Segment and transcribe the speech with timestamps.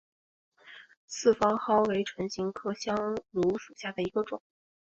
[1.05, 2.95] 四方蒿为唇形科香
[3.31, 4.41] 薷属下的一个种。